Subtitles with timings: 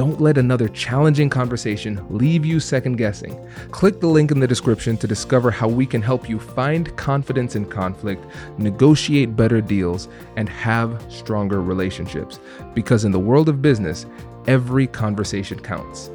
[0.00, 3.38] Don't let another challenging conversation leave you second guessing.
[3.70, 7.54] Click the link in the description to discover how we can help you find confidence
[7.54, 8.24] in conflict,
[8.56, 12.40] negotiate better deals, and have stronger relationships.
[12.72, 14.06] Because in the world of business,
[14.46, 16.10] every conversation counts.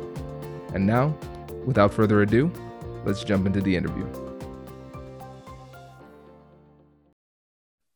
[0.74, 1.16] And now,
[1.68, 2.52] without further ado,
[3.06, 4.08] let's jump into the interview.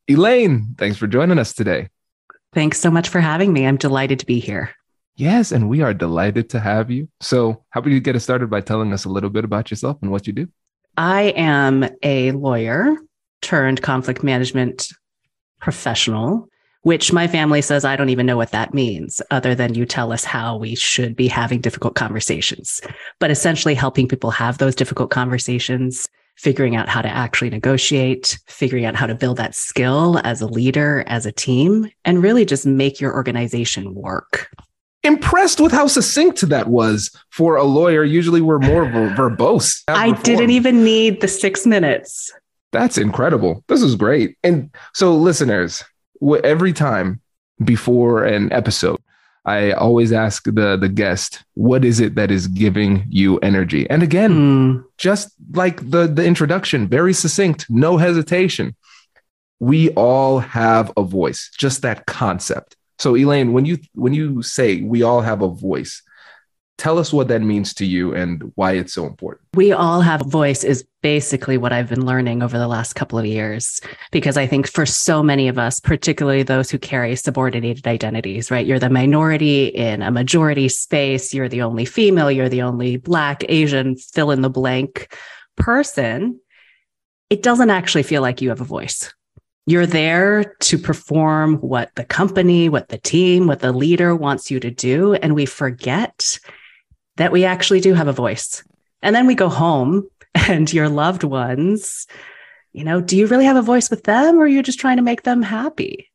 [0.07, 1.87] Elaine, thanks for joining us today.
[2.53, 3.65] Thanks so much for having me.
[3.65, 4.69] I'm delighted to be here.
[5.19, 7.09] Yes, and we are delighted to have you.
[7.19, 9.97] So, how about you get us started by telling us a little bit about yourself
[10.01, 10.47] and what you do?
[10.95, 12.95] I am a lawyer
[13.41, 14.87] turned conflict management
[15.59, 16.47] professional,
[16.83, 20.13] which my family says I don't even know what that means, other than you tell
[20.13, 22.79] us how we should be having difficult conversations.
[23.19, 28.85] But essentially, helping people have those difficult conversations, figuring out how to actually negotiate, figuring
[28.85, 32.65] out how to build that skill as a leader, as a team, and really just
[32.65, 34.49] make your organization work
[35.03, 38.03] impressed with how succinct that was for a lawyer.
[38.03, 39.83] Usually we're more verbose.
[39.87, 42.31] I didn't even need the six minutes.
[42.71, 43.63] That's incredible.
[43.67, 44.37] This is great.
[44.43, 45.83] And so, listeners,
[46.43, 47.21] every time
[47.63, 48.99] before an episode,
[49.45, 53.89] I always ask the the guest, what is it that is giving you energy?
[53.89, 54.83] And again, mm.
[54.97, 58.75] just like the the introduction, very succinct, no hesitation.
[59.59, 62.77] We all have a voice, just that concept.
[62.99, 66.01] So Elaine, when you when you say we all have a voice,
[66.77, 69.47] tell us what that means to you and why it's so important.
[69.53, 73.17] We all have a voice is basically what I've been learning over the last couple
[73.17, 73.79] of years
[74.11, 78.65] because I think for so many of us, particularly those who carry subordinated identities, right?
[78.65, 83.45] You're the minority in a majority space, you're the only female, you're the only black,
[83.47, 85.15] Asian, fill in the blank
[85.55, 86.39] person.
[87.29, 89.13] It doesn't actually feel like you have a voice.
[89.69, 94.59] You're there to perform what the company, what the team, what the leader wants you
[94.59, 95.13] to do.
[95.13, 96.39] And we forget
[97.17, 98.63] that we actually do have a voice.
[99.03, 102.07] And then we go home and your loved ones,
[102.73, 104.97] you know, do you really have a voice with them or are you just trying
[104.97, 106.09] to make them happy?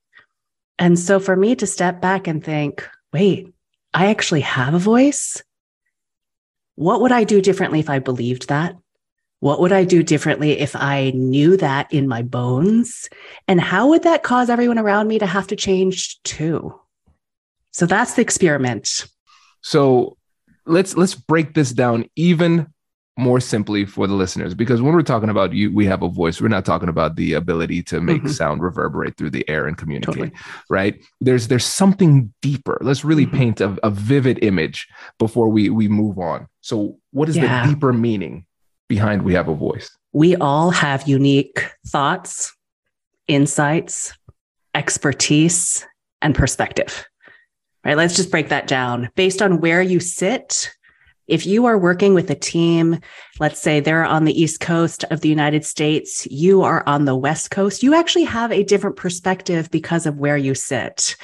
[0.76, 3.54] And so for me to step back and think, wait,
[3.92, 5.44] I actually have a voice.
[6.74, 8.74] What would I do differently if I believed that?
[9.44, 13.10] What would I do differently if I knew that in my bones?
[13.46, 16.80] And how would that cause everyone around me to have to change too?
[17.70, 19.04] So that's the experiment.
[19.60, 20.16] So
[20.64, 22.68] let's let's break this down even
[23.18, 26.40] more simply for the listeners because when we're talking about you we have a voice
[26.40, 28.30] we're not talking about the ability to make mm-hmm.
[28.30, 30.32] sound reverberate through the air and communicate totally.
[30.68, 33.36] right there's there's something deeper let's really mm-hmm.
[33.36, 34.88] paint a, a, vivid image
[35.20, 37.64] before we we move on so what is yeah.
[37.64, 38.44] the deeper meaning
[38.88, 39.90] behind We Have a Voice?
[40.12, 42.54] We all have unique thoughts,
[43.26, 44.16] insights,
[44.74, 45.86] expertise,
[46.22, 47.06] and perspective.
[47.84, 47.96] Right?
[47.96, 49.10] Let's just break that down.
[49.14, 50.72] Based on where you sit,
[51.26, 53.00] if you are working with a team,
[53.40, 57.16] let's say they're on the East Coast of the United States, you are on the
[57.16, 61.16] West Coast, you actually have a different perspective because of where you sit.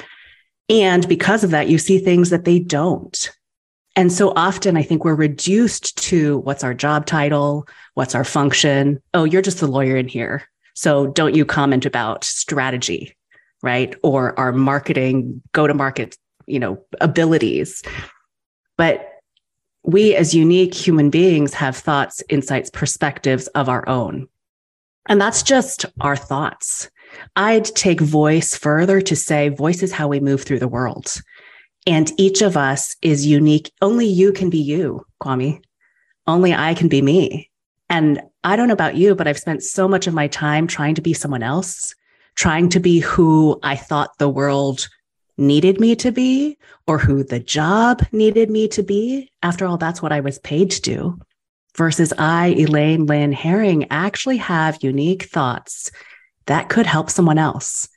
[0.68, 3.30] And because of that, you see things that they don't.
[3.96, 7.66] And so often I think we're reduced to what's our job title?
[7.94, 9.02] What's our function?
[9.14, 10.48] Oh, you're just the lawyer in here.
[10.74, 13.16] So don't you comment about strategy,
[13.62, 13.94] right?
[14.02, 16.16] Or our marketing, go to market,
[16.46, 17.82] you know, abilities.
[18.76, 19.06] But
[19.82, 24.28] we as unique human beings have thoughts, insights, perspectives of our own.
[25.08, 26.90] And that's just our thoughts.
[27.34, 31.20] I'd take voice further to say voice is how we move through the world.
[31.90, 33.72] And each of us is unique.
[33.82, 35.60] Only you can be you, Kwame.
[36.24, 37.50] Only I can be me.
[37.88, 40.94] And I don't know about you, but I've spent so much of my time trying
[40.94, 41.96] to be someone else,
[42.36, 44.88] trying to be who I thought the world
[45.36, 49.28] needed me to be or who the job needed me to be.
[49.42, 51.18] After all, that's what I was paid to do.
[51.76, 55.90] Versus I, Elaine Lin Hering, actually have unique thoughts
[56.46, 57.88] that could help someone else.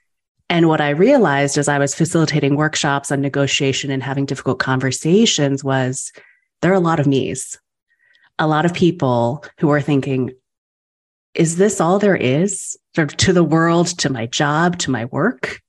[0.49, 5.63] And what I realized as I was facilitating workshops on negotiation and having difficult conversations
[5.63, 6.11] was
[6.61, 7.59] there are a lot of me's,
[8.37, 10.31] a lot of people who are thinking,
[11.33, 15.61] is this all there is to the world, to my job, to my work?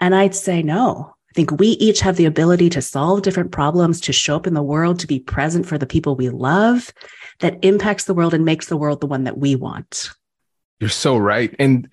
[0.00, 1.14] And I'd say no.
[1.30, 4.54] I think we each have the ability to solve different problems, to show up in
[4.54, 6.92] the world, to be present for the people we love
[7.40, 10.10] that impacts the world and makes the world the one that we want.
[10.84, 11.56] You're so right.
[11.58, 11.88] And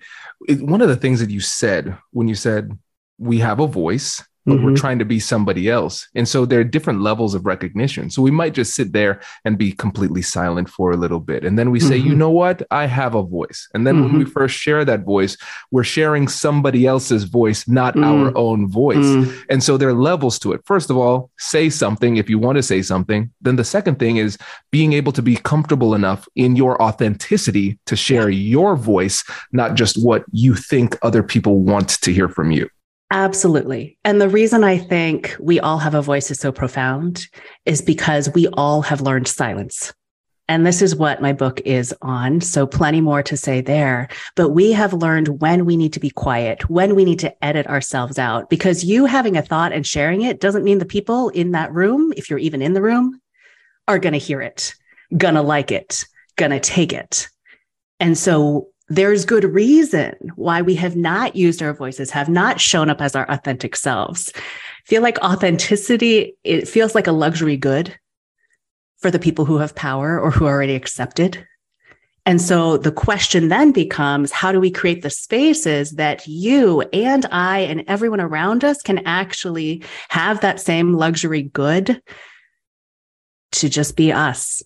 [0.60, 2.78] one of the things that you said when you said
[3.16, 4.64] we have a voice but mm-hmm.
[4.64, 6.08] we're trying to be somebody else.
[6.14, 8.10] And so there are different levels of recognition.
[8.10, 11.44] So we might just sit there and be completely silent for a little bit.
[11.44, 12.08] And then we say, mm-hmm.
[12.08, 12.62] you know what?
[12.70, 13.68] I have a voice.
[13.74, 14.04] And then mm-hmm.
[14.04, 14.32] when we mm-hmm.
[14.32, 15.36] first share that voice,
[15.70, 18.04] we're sharing somebody else's voice, not mm.
[18.04, 18.96] our own voice.
[18.96, 19.44] Mm.
[19.48, 20.62] And so there are levels to it.
[20.64, 23.30] First of all, say something if you want to say something.
[23.40, 24.38] Then the second thing is
[24.70, 30.02] being able to be comfortable enough in your authenticity to share your voice, not just
[30.02, 32.68] what you think other people want to hear from you.
[33.12, 33.98] Absolutely.
[34.04, 37.26] And the reason I think we all have a voice is so profound
[37.66, 39.92] is because we all have learned silence.
[40.48, 42.40] And this is what my book is on.
[42.40, 44.08] So, plenty more to say there.
[44.34, 47.66] But we have learned when we need to be quiet, when we need to edit
[47.66, 51.52] ourselves out, because you having a thought and sharing it doesn't mean the people in
[51.52, 53.20] that room, if you're even in the room,
[53.88, 54.74] are going to hear it,
[55.16, 56.06] going to like it,
[56.36, 57.28] going to take it.
[58.00, 62.90] And so, there's good reason why we have not used our voices, have not shown
[62.90, 64.30] up as our authentic selves.
[64.84, 67.98] Feel like authenticity, it feels like a luxury good
[68.98, 71.46] for the people who have power or who are already accepted.
[72.26, 77.24] And so the question then becomes how do we create the spaces that you and
[77.32, 82.00] I and everyone around us can actually have that same luxury good
[83.52, 84.62] to just be us,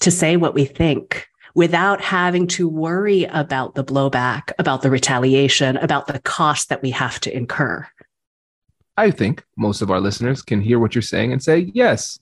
[0.00, 5.76] to say what we think, without having to worry about the blowback, about the retaliation,
[5.76, 7.86] about the cost that we have to incur.
[8.96, 12.18] I think most of our listeners can hear what you're saying and say, yes,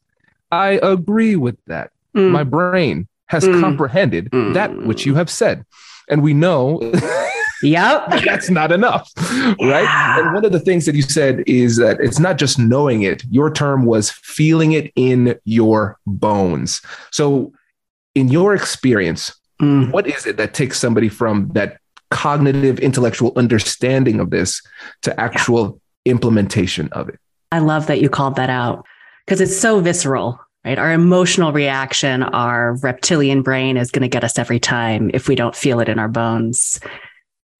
[0.50, 1.90] I agree with that.
[2.14, 2.30] Mm.
[2.30, 3.60] My brain has mm.
[3.60, 4.54] comprehended mm.
[4.54, 5.64] that which you have said.
[6.08, 6.80] And we know
[7.62, 8.10] Yep.
[8.24, 9.10] that's not enough.
[9.32, 9.54] Yeah.
[9.60, 10.18] Right.
[10.18, 13.24] And one of the things that you said is that it's not just knowing it,
[13.30, 16.82] your term was feeling it in your bones.
[17.10, 17.52] So
[18.14, 19.90] in your experience, mm.
[19.90, 21.78] what is it that takes somebody from that
[22.10, 24.62] cognitive intellectual understanding of this
[25.02, 26.12] to actual yeah.
[26.12, 27.18] implementation of it?
[27.50, 28.86] I love that you called that out
[29.26, 30.78] because it's so visceral, right?
[30.78, 35.34] Our emotional reaction, our reptilian brain is going to get us every time if we
[35.34, 36.80] don't feel it in our bones.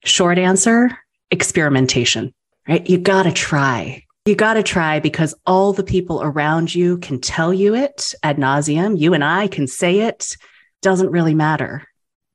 [0.04, 0.90] Short answer
[1.30, 2.32] experimentation,
[2.68, 2.88] right?
[2.88, 4.04] You got to try.
[4.26, 8.36] You got to try because all the people around you can tell you it ad
[8.36, 8.98] nauseum.
[8.98, 10.36] You and I can say it.
[10.82, 11.84] Doesn't really matter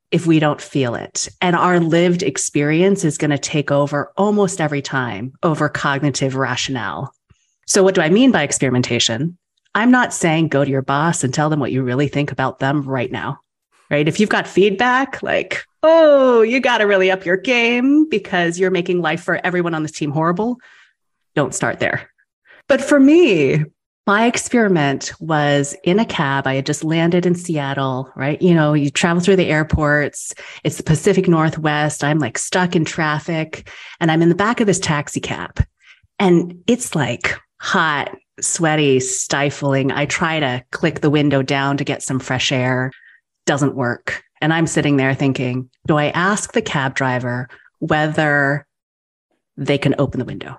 [0.09, 1.27] if we don't feel it.
[1.41, 7.13] And our lived experience is going to take over almost every time over cognitive rationale.
[7.65, 9.37] So, what do I mean by experimentation?
[9.75, 12.59] I'm not saying go to your boss and tell them what you really think about
[12.59, 13.39] them right now,
[13.91, 14.07] right?
[14.07, 18.71] If you've got feedback, like, oh, you got to really up your game because you're
[18.71, 20.57] making life for everyone on this team horrible,
[21.35, 22.09] don't start there.
[22.67, 23.65] But for me,
[24.07, 26.47] my experiment was in a cab.
[26.47, 28.41] I had just landed in Seattle, right?
[28.41, 30.33] You know, you travel through the airports.
[30.63, 32.05] It's the Pacific Northwest.
[32.05, 35.61] I'm like stuck in traffic and I'm in the back of this taxi cab
[36.19, 39.91] and it's like hot, sweaty, stifling.
[39.91, 42.91] I try to click the window down to get some fresh air.
[43.45, 44.23] Doesn't work.
[44.39, 47.49] And I'm sitting there thinking, do I ask the cab driver
[47.79, 48.65] whether
[49.57, 50.57] they can open the window?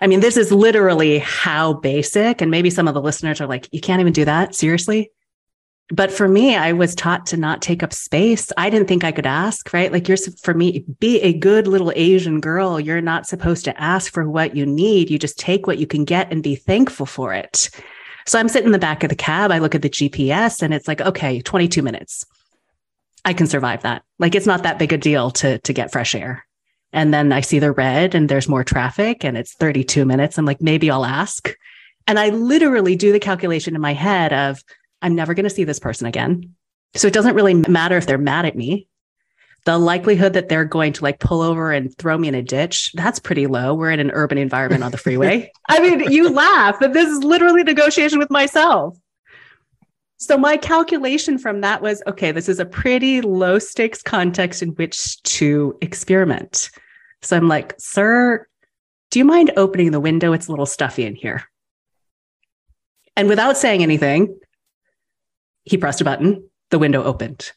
[0.00, 2.40] I mean, this is literally how basic.
[2.40, 4.54] And maybe some of the listeners are like, you can't even do that.
[4.54, 5.10] Seriously.
[5.90, 8.50] But for me, I was taught to not take up space.
[8.56, 9.92] I didn't think I could ask, right?
[9.92, 12.80] Like you're for me, be a good little Asian girl.
[12.80, 15.10] You're not supposed to ask for what you need.
[15.10, 17.68] You just take what you can get and be thankful for it.
[18.26, 19.50] So I'm sitting in the back of the cab.
[19.50, 22.24] I look at the GPS and it's like, okay, 22 minutes.
[23.26, 24.02] I can survive that.
[24.18, 26.46] Like it's not that big a deal to to get fresh air.
[26.94, 30.38] And then I see the red and there's more traffic and it's 32 minutes.
[30.38, 31.52] I'm like, maybe I'll ask.
[32.06, 34.62] And I literally do the calculation in my head of,
[35.02, 36.54] I'm never going to see this person again.
[36.94, 38.86] So it doesn't really matter if they're mad at me.
[39.64, 42.92] The likelihood that they're going to like pull over and throw me in a ditch,
[42.92, 43.74] that's pretty low.
[43.74, 45.50] We're in an urban environment on the freeway.
[45.68, 48.96] I mean, you laugh, but this is literally negotiation with myself.
[50.18, 54.70] So my calculation from that was okay, this is a pretty low stakes context in
[54.70, 56.70] which to experiment.
[57.24, 58.46] So I'm like, sir,
[59.10, 60.32] do you mind opening the window?
[60.32, 61.44] It's a little stuffy in here.
[63.16, 64.38] And without saying anything,
[65.64, 67.52] he pressed a button, the window opened.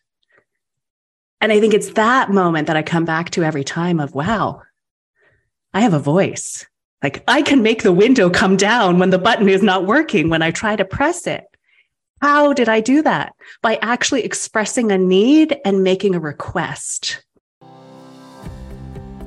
[1.41, 4.61] And I think it's that moment that I come back to every time of, wow,
[5.73, 6.65] I have a voice.
[7.03, 10.41] Like I can make the window come down when the button is not working when
[10.41, 11.43] I try to press it.
[12.21, 13.33] How did I do that?
[13.61, 17.23] By actually expressing a need and making a request.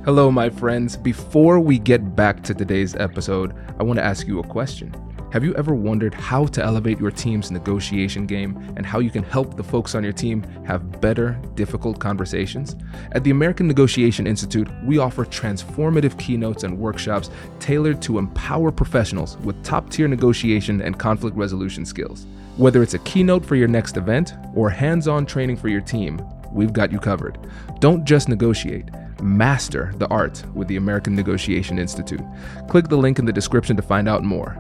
[0.03, 0.97] Hello, my friends.
[0.97, 4.95] Before we get back to today's episode, I want to ask you a question.
[5.31, 9.23] Have you ever wondered how to elevate your team's negotiation game and how you can
[9.23, 12.77] help the folks on your team have better, difficult conversations?
[13.13, 17.29] At the American Negotiation Institute, we offer transformative keynotes and workshops
[17.59, 22.27] tailored to empower professionals with top tier negotiation and conflict resolution skills.
[22.57, 26.27] Whether it's a keynote for your next event or hands on training for your team,
[26.51, 27.39] we've got you covered.
[27.81, 28.89] Don't just negotiate,
[29.23, 32.23] master the art with the American Negotiation Institute.
[32.69, 34.57] Click the link in the description to find out more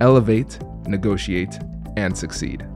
[0.00, 1.58] elevate, negotiate,
[1.96, 2.66] and succeed.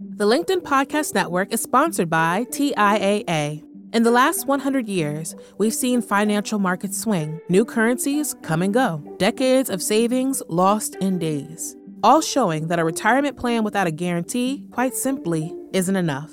[0.00, 3.62] The LinkedIn Podcast Network is sponsored by TIAA.
[3.92, 9.02] In the last 100 years, we've seen financial markets swing, new currencies come and go,
[9.18, 14.64] decades of savings lost in days, all showing that a retirement plan without a guarantee,
[14.70, 16.32] quite simply, isn't enough.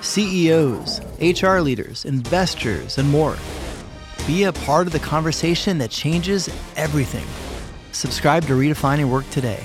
[0.00, 3.36] CEOs, HR leaders, investors, and more.
[4.26, 7.26] Be a part of the conversation that changes everything.
[7.92, 9.64] Subscribe to Redefining Work today.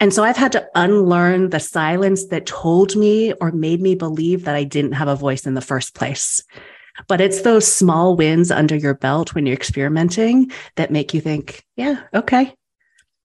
[0.00, 4.44] And so I've had to unlearn the silence that told me or made me believe
[4.44, 6.42] that I didn't have a voice in the first place.
[7.08, 11.64] But it's those small wins under your belt when you're experimenting that make you think,
[11.76, 12.54] yeah, okay.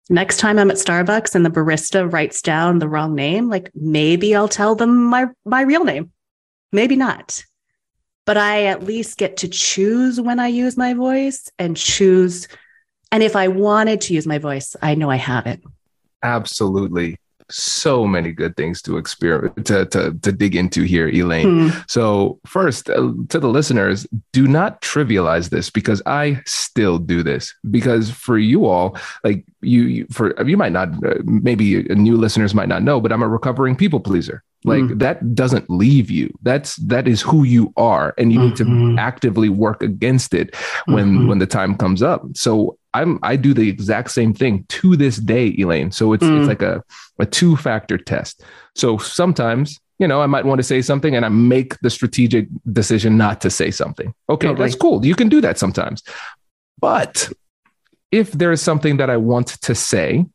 [0.09, 4.35] Next time I'm at Starbucks and the barista writes down the wrong name, like maybe
[4.35, 6.11] I'll tell them my my real name.
[6.71, 7.43] Maybe not
[8.29, 12.47] but I at least get to choose when I use my voice and choose.
[13.11, 15.63] And if I wanted to use my voice, I know I have it.
[16.21, 17.17] Absolutely
[17.49, 21.77] so many good things to experiment to, to, to dig into here elaine hmm.
[21.87, 27.53] so first uh, to the listeners do not trivialize this because i still do this
[27.69, 32.53] because for you all like you, you for you might not uh, maybe new listeners
[32.53, 34.99] might not know but i'm a recovering people pleaser like mm.
[34.99, 38.47] that doesn't leave you that's that is who you are and you mm-hmm.
[38.49, 38.99] need to mm-hmm.
[38.99, 41.27] actively work against it when mm-hmm.
[41.27, 45.17] when the time comes up so i'm i do the exact same thing to this
[45.17, 46.39] day elaine so it's mm.
[46.39, 46.83] it's like a
[47.19, 48.43] a two factor test
[48.75, 52.47] so sometimes you know i might want to say something and i make the strategic
[52.71, 54.67] decision not to say something okay totally.
[54.67, 56.03] that's cool you can do that sometimes
[56.79, 57.29] but
[58.11, 60.25] if there is something that i want to say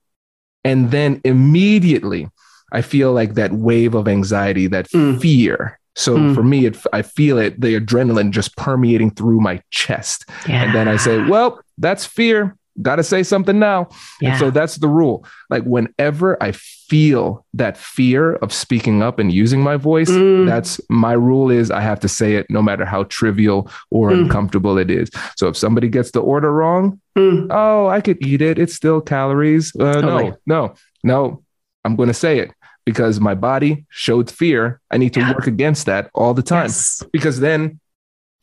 [0.64, 2.28] and then immediately
[2.74, 5.20] I feel like that wave of anxiety, that mm.
[5.20, 5.78] fear.
[5.96, 6.34] So mm.
[6.34, 10.28] for me, it, I feel it, the adrenaline just permeating through my chest.
[10.48, 10.64] Yeah.
[10.64, 12.56] And then I say, well, that's fear.
[12.82, 13.88] Got to say something now.
[14.20, 14.30] Yeah.
[14.30, 15.24] And so that's the rule.
[15.48, 20.44] Like whenever I feel that fear of speaking up and using my voice, mm.
[20.46, 24.22] that's my rule is I have to say it no matter how trivial or mm.
[24.22, 25.08] uncomfortable it is.
[25.36, 27.46] So if somebody gets the order wrong, mm.
[27.50, 28.58] oh, I could eat it.
[28.58, 29.72] It's still calories.
[29.78, 30.32] Uh, totally.
[30.44, 30.74] No, no,
[31.04, 31.40] no.
[31.84, 32.50] I'm going to say it
[32.84, 34.80] because my body showed fear.
[34.90, 35.32] I need to yeah.
[35.32, 37.02] work against that all the time yes.
[37.12, 37.80] because then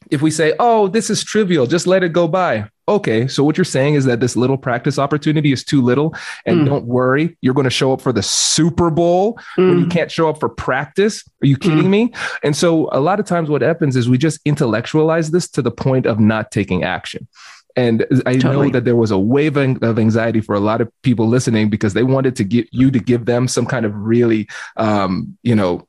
[0.10, 2.70] if we say, oh, this is trivial, just let it go by.
[2.88, 6.14] Okay, so what you're saying is that this little practice opportunity is too little,
[6.46, 6.66] and mm.
[6.66, 9.70] don't worry, you're going to show up for the Super Bowl mm.
[9.70, 9.92] when you mm.
[9.92, 11.24] can't show up for practice.
[11.42, 11.90] Are you kidding mm.
[11.90, 12.14] me?
[12.44, 15.72] And so, a lot of times, what happens is we just intellectualize this to the
[15.72, 17.28] point of not taking action.
[17.76, 18.68] And I totally.
[18.68, 21.94] know that there was a wave of anxiety for a lot of people listening because
[21.94, 24.48] they wanted to get you to give them some kind of really,
[24.78, 25.88] um, you know,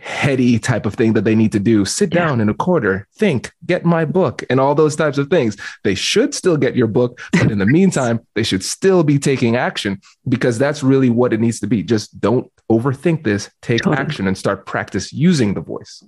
[0.00, 1.84] heady type of thing that they need to do.
[1.84, 2.26] Sit Yeah.
[2.26, 5.56] down in a quarter, think, get my book, and all those types of things.
[5.84, 9.56] They should still get your book, but in the meantime, they should still be taking
[9.56, 11.82] action because that's really what it needs to be.
[11.82, 13.96] Just don't overthink this, take Totally.
[13.98, 16.02] action and start practice using the voice.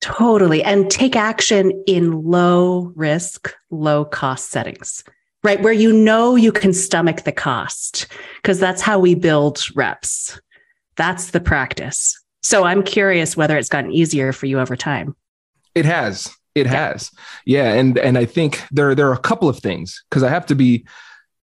[0.00, 0.62] Totally.
[0.62, 5.04] And take action in low risk, low cost settings,
[5.44, 5.60] right?
[5.62, 10.40] Where you know you can stomach the cost, because that's how we build reps.
[10.96, 12.18] That's the practice.
[12.42, 15.14] So I'm curious whether it's gotten easier for you over time.
[15.74, 16.28] It has.
[16.54, 16.72] It Yeah.
[16.88, 17.10] has.
[17.44, 17.72] Yeah.
[17.74, 20.54] And and I think there there are a couple of things because I have to
[20.54, 20.86] be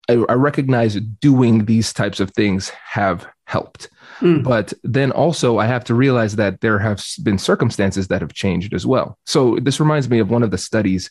[0.09, 3.89] I, I recognize doing these types of things have helped.
[4.21, 4.43] Mm.
[4.45, 8.75] But then also I have to realize that there have been circumstances that have changed
[8.75, 9.19] as well.
[9.25, 11.11] So this reminds me of one of the studies.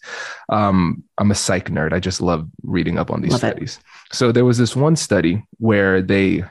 [0.49, 1.93] Um, I'm a psych nerd.
[1.93, 3.47] I just love reading up on these Love it.
[3.51, 3.79] studies.
[4.11, 6.43] So there was this one study where they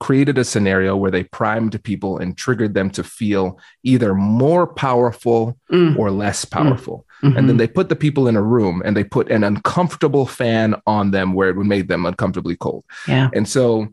[0.00, 5.58] created a scenario where they primed people and triggered them to feel either more powerful
[5.72, 5.98] Mm.
[5.98, 7.04] or less powerful.
[7.22, 7.36] Mhm.
[7.36, 10.76] And then they put the people in a room and they put an uncomfortable fan
[10.86, 12.84] on them where it would make them uncomfortably cold.
[13.08, 13.28] yeah.
[13.34, 13.88] And so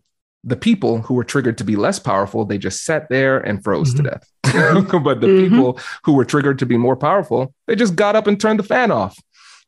[0.46, 3.94] the people who were triggered to be less powerful, they just sat there and froze
[3.96, 4.24] to death.
[4.44, 5.50] but the Mhm.
[5.50, 8.64] people who were triggered to be more powerful, they just got up and turned the
[8.64, 9.18] fan off.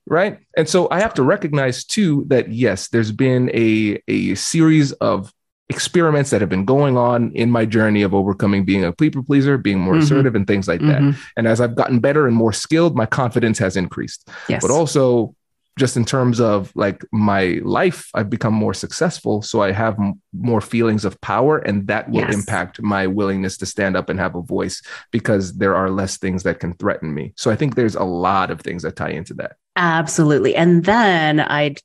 [0.05, 0.37] Right.
[0.55, 5.33] And so I have to recognize too that yes, there's been a, a series of
[5.69, 9.57] experiments that have been going on in my journey of overcoming being a people pleaser,
[9.57, 10.03] being more Mhm.
[10.03, 11.01] assertive, and things like that.
[11.01, 11.15] Mhm.
[11.35, 14.29] And as I've gotten better and more skilled, my confidence has increased.
[14.47, 14.61] Yes.
[14.61, 15.35] But also,
[15.77, 19.41] just in terms of like my life, I've become more successful.
[19.41, 22.33] So I have m- more feelings of power, and that will Yes.
[22.33, 24.81] impact my willingness to stand up and have a voice
[25.11, 27.33] because there are less things that can threaten me.
[27.37, 29.53] So I think there's a lot of things that tie into that.
[29.75, 30.55] Absolutely.
[30.55, 31.79] And then I'd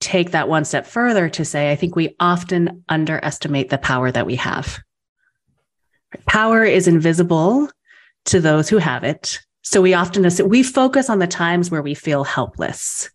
[0.00, 4.26] take that one step further to say, I think we often underestimate the power that
[4.26, 4.78] we have.
[6.26, 7.70] Power is invisible
[8.26, 9.40] to those who have it.
[9.62, 13.10] So we often we focus on the times where we feel helpless.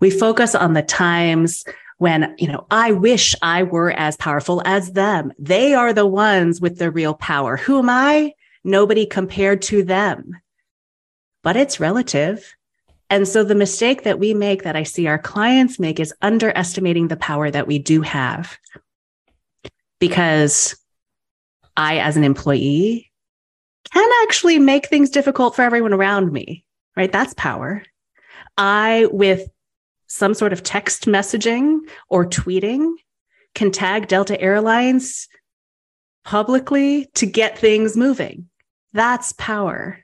[0.00, 1.64] We focus on the times
[1.98, 5.32] when, you know, I wish I were as powerful as them.
[5.38, 7.56] They are the ones with the real power.
[7.56, 8.34] Who am I?
[8.62, 10.30] Nobody compared to them.
[11.42, 12.54] But it's relative.
[13.10, 17.08] And so the mistake that we make that I see our clients make is underestimating
[17.08, 18.56] the power that we do have.
[19.98, 20.76] Because
[21.76, 23.07] I, as an employee,
[23.92, 26.64] can actually make things difficult for everyone around me,
[26.96, 27.10] right?
[27.10, 27.82] That's power.
[28.56, 29.48] I, with
[30.08, 32.92] some sort of text messaging or tweeting,
[33.54, 35.28] can tag Delta Airlines
[36.24, 38.48] publicly to get things moving.
[38.92, 39.98] That's power.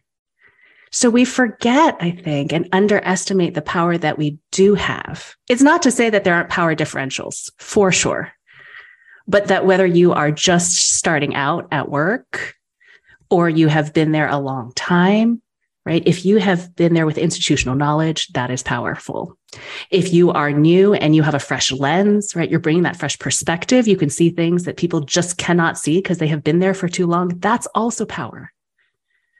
[0.91, 5.35] So we forget, I think, and underestimate the power that we do have.
[5.49, 8.33] It's not to say that there aren't power differentials, for sure,
[9.27, 12.54] but that whether you are just starting out at work
[13.35, 15.42] or you have been there a long time,
[15.85, 16.05] right?
[16.07, 19.37] If you have been there with institutional knowledge, that is powerful.
[19.90, 22.49] If you are new and you have a fresh lens, right?
[22.49, 23.88] You're bringing that fresh perspective.
[23.88, 26.88] You can see things that people just cannot see because they have been there for
[26.88, 27.40] too long.
[27.40, 28.53] That's also power.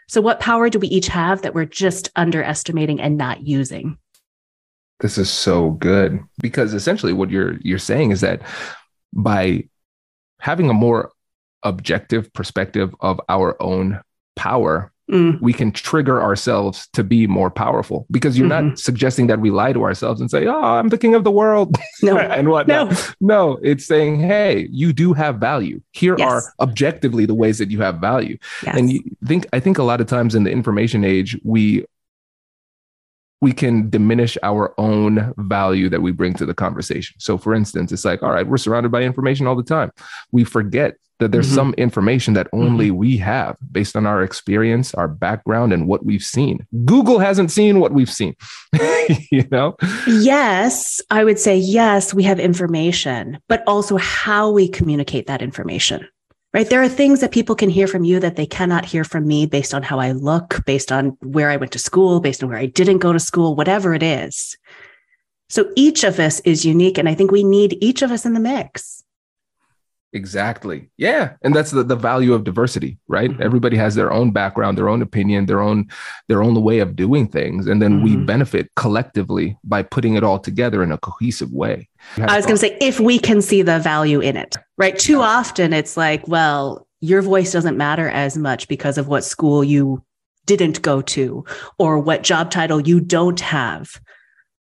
[0.09, 3.97] So, what power do we each have that we're just underestimating and not using?
[4.99, 8.43] This is so good because essentially what you're you're saying is that
[9.13, 9.69] by
[10.41, 11.13] having a more
[11.65, 14.01] objective perspective of our own
[14.37, 19.39] power, Mm, we can trigger ourselves to be more powerful because you're not suggesting that
[19.39, 22.49] we lie to ourselves and say, "Oh, I'm the king of the world." no, and
[22.49, 22.91] whatnot.
[22.91, 25.83] no, No, it's saying, hey, you do have value.
[25.93, 26.27] Here Yes.
[26.31, 28.39] are objectively the ways that you have value.
[28.63, 28.79] yes.
[28.79, 31.85] And you think I think a lot of times in the information age, we
[33.43, 37.15] we can diminish our own value that we bring to the conversation.
[37.19, 39.91] So for instance, it's like, all right, we're surrounded by information all the time.
[40.33, 41.55] We forget that there's Mhm.
[41.55, 46.23] some information that only we have based on our experience, our background, and what we've
[46.25, 46.67] seen.
[46.85, 48.35] Google hasn't seen what we've seen.
[49.31, 49.77] you know?
[50.07, 56.07] yes, I would say yes, we have information, but also how we communicate that information.
[56.53, 56.71] Right.
[56.71, 59.45] There are things that people can hear from you that they cannot hear from me
[59.45, 62.59] based on how I look, based on where I went to school, based on where
[62.59, 64.57] I didn't go to school, whatever it is.
[65.49, 66.97] So each of us is unique.
[66.97, 69.04] And I think we need each of us in the mix.
[70.15, 70.89] Exactly.
[70.97, 71.33] Yeah.
[71.43, 73.31] And that's the, the value of diversity, right?
[73.31, 73.41] Mhm.
[73.41, 75.89] Everybody has their own background, their own opinion, their own
[76.29, 77.67] their own way of doing things.
[77.67, 78.25] And then we Mhm.
[78.25, 81.89] benefit collectively by putting it all together in a cohesive way.
[82.17, 84.97] I was going to say, if we can see the value in it, right?
[84.97, 89.65] Too often it's like, well, your voice doesn't matter as much because of what school
[89.65, 90.03] you
[90.47, 91.45] didn't go to
[91.79, 94.01] or what job title you don't have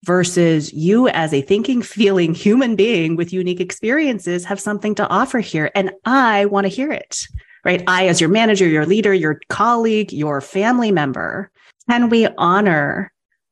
[0.05, 5.39] versus you as a thinking, feeling human being with unique experiences have something to offer
[5.41, 5.71] here.
[5.75, 7.27] And I want to hear it.
[7.65, 7.83] right?
[7.87, 11.51] I, as your manager, your leader, your colleague, your family member,
[11.89, 13.11] can we honor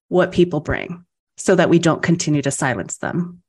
[0.08, 1.04] what people bring
[1.38, 3.42] so that we don't continue to silence them?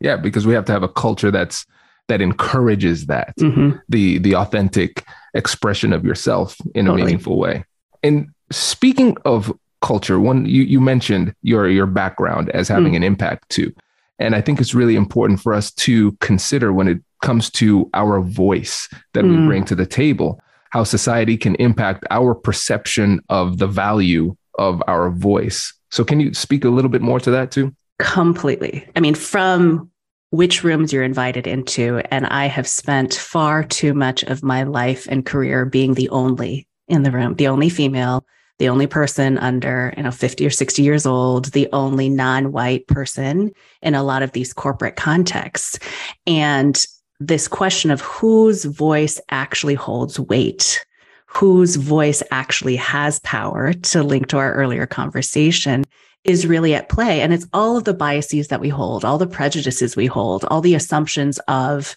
[0.00, 1.66] Yeah, because we have to have a culture that's
[2.08, 3.78] that encourages that Mhm.
[3.90, 7.64] the the authentic expression of yourself in a meaningful way.
[8.02, 12.96] And speaking of culture, one you you mentioned your your background as having Mm.
[12.96, 13.72] an impact too.
[14.18, 18.20] And I think it's really important for us to consider when it comes to our
[18.20, 19.46] voice that we Mm.
[19.46, 25.10] bring to the table, how society can impact our perception of the value of our
[25.10, 25.72] voice.
[25.90, 27.74] So can you speak a little bit more to that too?
[27.98, 28.86] Completely.
[28.96, 29.90] I mean, from
[30.30, 32.00] which rooms you're invited into.
[32.10, 36.66] And I have spent far too much of my life and career being the only
[36.88, 38.24] in the room, the only female,
[38.58, 43.52] the only person under, you know, 50 or 60 years old, the only non-white person
[43.82, 45.78] in a lot of these corporate contexts.
[46.26, 46.82] And
[47.20, 50.84] this question of whose voice actually holds weight,
[51.26, 55.84] whose voice actually has power to link to our earlier conversation
[56.24, 57.20] is really at play.
[57.20, 60.60] And it's all of the biases that we hold, all the prejudices we hold, all
[60.60, 61.94] the assumptions of,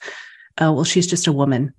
[0.59, 1.73] oh, well, she's just a woman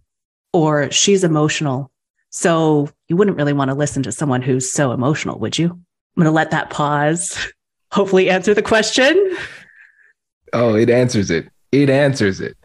[0.53, 1.93] or she's emotional.
[2.31, 5.67] So you wouldn't really want to listen to someone who's so emotional, would you?
[5.71, 7.37] I'm going to let that pause.
[7.93, 9.37] Hopefully, answer the question.
[10.53, 11.49] Oh, it answers it.
[11.73, 12.57] It answers it.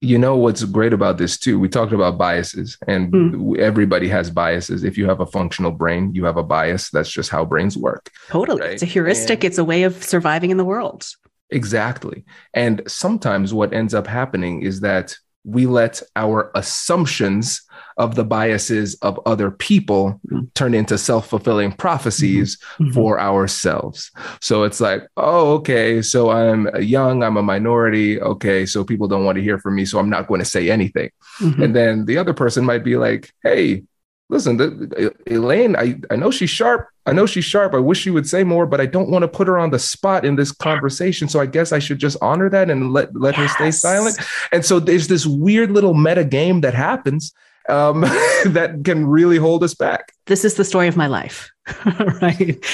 [0.00, 1.60] You know what's great about this too?
[1.60, 3.54] We talked about biases, and Hmm.
[3.60, 4.82] everybody has biases.
[4.82, 6.90] If you have a functional brain, you have a bias.
[6.90, 8.10] That's just how brains work.
[8.28, 8.60] Totally.
[8.60, 8.70] Right.
[8.72, 11.06] It's a heuristic, And- it's a way of surviving in the world.
[11.50, 12.24] Exactly.
[12.54, 17.62] And sometimes what ends up happening is that we let our assumptions
[17.96, 20.48] of the biases of other people Mhm.
[20.54, 22.94] turn into self fulfilling prophecies Mhm.
[22.94, 24.10] for ourselves.
[24.40, 28.20] So it's like, oh, okay, so I'm young, I'm a minority.
[28.20, 30.70] Okay, so people don't want to hear from me, so I'm not going to say
[30.70, 31.10] anything.
[31.40, 31.62] Mhm.
[31.64, 33.82] And then the other person might be like, hey,
[34.30, 36.88] listen, the, Elaine, I, I know she's sharp.
[37.04, 37.74] I know she's sharp.
[37.74, 39.78] I wish she would say more, but I don't want to put her on the
[39.78, 41.28] spot in this conversation.
[41.28, 44.16] So I guess I should just honor that and let, let her stay silent.
[44.52, 47.32] And so there's this weird little meta game that happens
[47.68, 48.00] um,
[48.46, 50.12] that can really hold us back.
[50.26, 51.50] this is the story of my life
[52.20, 52.64] right?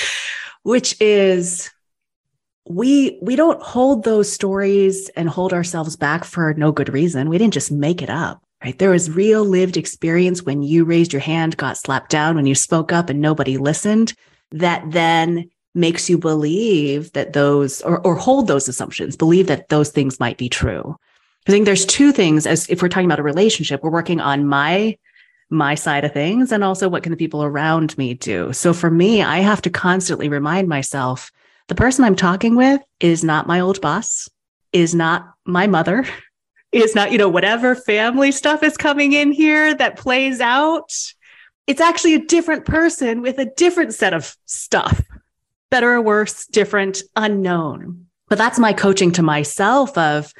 [0.62, 1.70] Which is
[2.68, 7.28] we we don't hold those stories and hold ourselves back for no good reason.
[7.28, 8.78] We didn't just make it up right?
[8.78, 12.54] There was real lived experience when you raised your hand got slapped down when you
[12.54, 14.14] spoke up and nobody listened
[14.50, 19.90] that then makes you believe that those or, or hold those assumptions believe that those
[19.90, 20.96] things might be true
[21.48, 24.46] i think there's two things as if we're talking about a relationship we're working on
[24.46, 24.96] my
[25.50, 28.52] my side of things and also what can the people around me do.
[28.52, 31.30] So for me i have to constantly remind myself
[31.68, 34.28] the person i'm talking with is not my old boss
[34.72, 36.04] is not my mother
[36.72, 40.92] is not you know whatever family stuff is coming in here that plays out.
[41.66, 45.02] It's actually a different person with a different set of stuff
[45.70, 48.06] better or worse different unknown.
[48.28, 50.32] But that's my coaching to myself of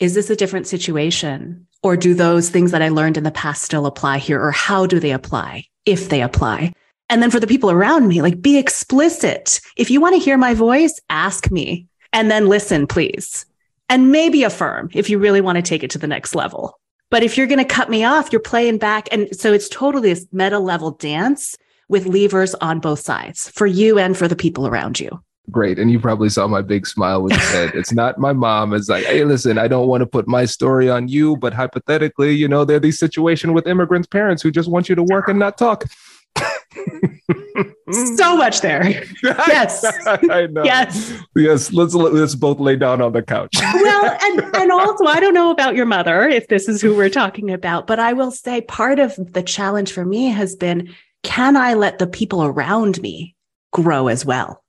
[0.00, 1.66] is this a different situation?
[1.82, 4.42] Or do those things that i learned in the past still apply here?
[4.42, 6.72] Or how do they apply if they apply?
[7.10, 9.60] And then for the people around me like be explicit.
[9.76, 11.86] If you want to hear my voice ask me.
[12.12, 13.44] And then listen please.
[13.88, 16.78] And maybe affirm if you really want to take it to the next level.
[17.10, 19.08] But if you're going to cut me off you're playing back.
[19.12, 21.56] And so it's totally this meta level dance
[21.88, 25.78] with levers on both sides for you and for the people around you Great.
[25.78, 28.72] And you probably saw my big smile when you said, it's not my mom.
[28.72, 32.32] It's like, hey, listen, I don't want to put my story on you, but hypothetically,
[32.32, 35.28] you know, there are these situations with immigrants' parents who just want you to work
[35.28, 35.84] and not talk.
[38.16, 39.84] so much there Yes.
[40.06, 40.64] I know.
[40.64, 41.72] yes Yes.
[41.72, 43.54] Let's let's both lay down on the couch.
[43.60, 47.10] well, and and also I don't know about your mother if this is who we're
[47.10, 51.56] talking about, but I will say part of the challenge for me has been can
[51.56, 53.36] I let the people around me
[53.72, 54.63] grow as well?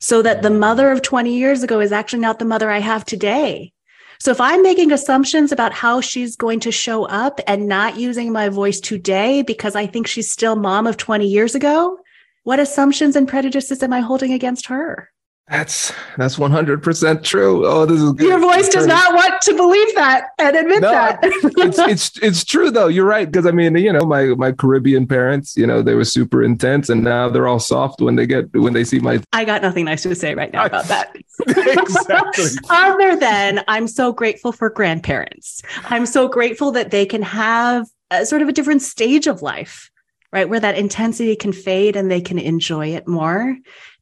[0.00, 3.04] So that the mother of 20 years ago is actually not the mother I have
[3.04, 3.72] today.
[4.20, 8.32] So if I'm making assumptions about how she's going to show up and not using
[8.32, 11.98] my voice today because I think she's still mom of 20 years ago,
[12.42, 15.10] what assumptions and prejudices am I holding against her?
[15.50, 17.66] That's that's one hundred percent true.
[17.66, 18.26] Oh, this is good.
[18.26, 21.20] Your voice does not want to believe that and admit No, that.
[21.22, 22.88] it's it's it's true though.
[22.88, 26.04] You're right because I mean, you know, my my Caribbean parents, you know, they were
[26.04, 29.46] super intense, and now they're all soft when they get when they see my I
[29.46, 31.16] got nothing nice to say right now about that.
[31.46, 32.50] exactly.
[32.68, 35.62] Other than I'm so grateful for grandparents.
[35.84, 39.90] I'm so grateful that they can have a sort of a different stage of life,
[40.30, 40.48] right?
[40.48, 43.56] Where that intensity can fade and they can enjoy it more.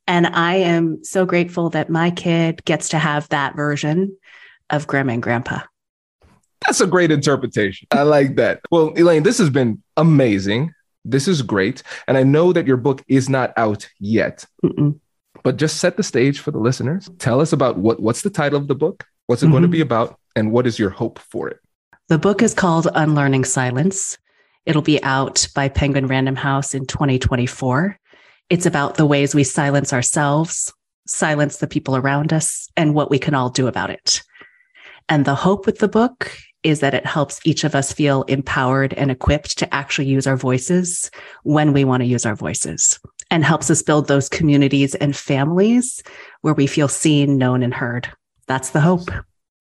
[0.07, 4.17] And I am so grateful that my kid gets to have that version
[4.71, 5.61] of grandma and grandpa.
[6.65, 7.87] That's a great interpretation.
[7.91, 8.61] I like that.
[8.71, 10.73] Well, Elaine, this has been amazing.
[11.05, 11.83] This is great.
[12.09, 14.45] And I know that your book is not out yet.
[14.65, 14.99] Mm-mm.
[15.43, 17.09] But just set the stage for the listeners.
[17.19, 19.05] Tell us about what, what's the title of the book?
[19.27, 19.53] What's it mm-hmm.
[19.53, 20.19] going to be about?
[20.35, 21.59] And what is your hope for it?
[22.09, 24.19] The book is called Unlearning Silence.
[24.65, 27.99] It'll be out by Penguin Random House in 2024.
[28.49, 30.73] It's about the ways we silence ourselves,
[31.07, 34.23] silence the people around us, and what we can all do about it.
[35.09, 36.33] And the hope with the book
[36.63, 40.37] is that it helps each of us feel empowered and equipped to actually use our
[40.37, 41.11] voices
[41.43, 46.03] when we want to use our voices and helps us build those communities and families
[46.43, 48.09] where we feel seen, known, and heard.
[48.47, 49.11] That's the hope.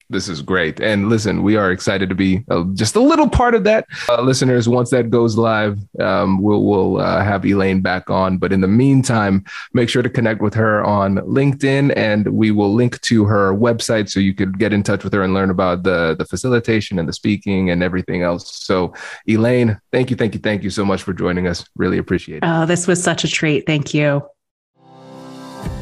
[0.09, 0.79] This is great.
[0.79, 3.87] And listen, we are excited to be uh, just a little part of that.
[4.07, 8.37] Uh, listeners, once that goes live, um, we'll, we'll uh, have Elaine back on.
[8.37, 12.73] But in the meantime, make sure to connect with her on LinkedIn and we will
[12.73, 15.83] link to her website so you could get in touch with her and learn about
[15.83, 18.55] the, the facilitation and the speaking and everything else.
[18.63, 18.93] So,
[19.27, 21.65] Elaine, thank you, thank you, thank you so much for joining us.
[21.75, 22.43] Really appreciate it.
[22.43, 23.65] Oh, this was such a treat.
[23.65, 24.21] Thank you.